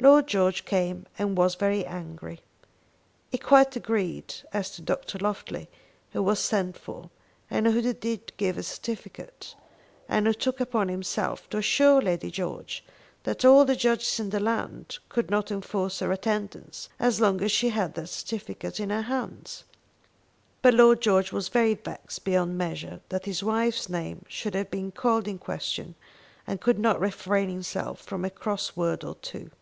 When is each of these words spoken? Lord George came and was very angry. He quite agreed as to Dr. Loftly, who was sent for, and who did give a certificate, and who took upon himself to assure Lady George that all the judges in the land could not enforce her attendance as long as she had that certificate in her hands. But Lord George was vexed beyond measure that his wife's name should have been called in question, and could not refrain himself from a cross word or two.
Lord 0.00 0.26
George 0.26 0.64
came 0.64 1.06
and 1.16 1.38
was 1.38 1.54
very 1.54 1.86
angry. 1.86 2.40
He 3.30 3.38
quite 3.38 3.76
agreed 3.76 4.34
as 4.52 4.70
to 4.72 4.82
Dr. 4.82 5.16
Loftly, 5.18 5.68
who 6.10 6.24
was 6.24 6.40
sent 6.40 6.76
for, 6.76 7.08
and 7.48 7.68
who 7.68 7.80
did 7.92 8.36
give 8.36 8.58
a 8.58 8.64
certificate, 8.64 9.54
and 10.08 10.26
who 10.26 10.32
took 10.34 10.58
upon 10.58 10.88
himself 10.88 11.48
to 11.50 11.58
assure 11.58 12.02
Lady 12.02 12.32
George 12.32 12.84
that 13.22 13.44
all 13.44 13.64
the 13.64 13.76
judges 13.76 14.18
in 14.18 14.30
the 14.30 14.40
land 14.40 14.98
could 15.08 15.30
not 15.30 15.52
enforce 15.52 16.00
her 16.00 16.10
attendance 16.10 16.88
as 16.98 17.20
long 17.20 17.40
as 17.40 17.52
she 17.52 17.68
had 17.68 17.94
that 17.94 18.08
certificate 18.08 18.80
in 18.80 18.90
her 18.90 19.02
hands. 19.02 19.62
But 20.62 20.74
Lord 20.74 21.00
George 21.00 21.30
was 21.30 21.46
vexed 21.46 22.24
beyond 22.24 22.58
measure 22.58 23.00
that 23.10 23.26
his 23.26 23.44
wife's 23.44 23.88
name 23.88 24.24
should 24.28 24.56
have 24.56 24.68
been 24.68 24.90
called 24.90 25.28
in 25.28 25.38
question, 25.38 25.94
and 26.44 26.60
could 26.60 26.80
not 26.80 26.98
refrain 27.00 27.48
himself 27.48 28.00
from 28.00 28.24
a 28.24 28.30
cross 28.30 28.74
word 28.76 29.04
or 29.04 29.14
two. 29.14 29.52